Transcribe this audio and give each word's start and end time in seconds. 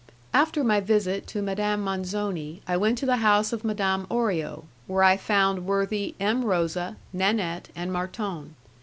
After 0.33 0.63
my 0.63 0.79
visit 0.79 1.27
to 1.27 1.43
Madame 1.43 1.83
Manzoni 1.83 2.63
I 2.67 2.75
went 2.75 2.97
to 2.97 3.05
the 3.05 3.17
house 3.17 3.53
of 3.53 3.63
Madame 3.63 4.07
Orio, 4.09 4.63
where 4.87 5.03
I 5.03 5.15
found 5.15 5.67
worthy 5.67 6.15
M. 6.19 6.43
Rosa, 6.43 6.97
Nanette, 7.13 7.69
and 7.75 7.93
Marton. 7.93 8.55